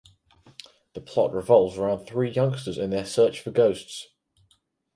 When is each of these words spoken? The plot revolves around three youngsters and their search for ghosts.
The 0.95 0.99
plot 1.01 1.31
revolves 1.31 1.77
around 1.77 2.07
three 2.07 2.31
youngsters 2.31 2.79
and 2.79 2.91
their 2.91 3.05
search 3.05 3.39
for 3.39 3.51
ghosts. 3.51 4.07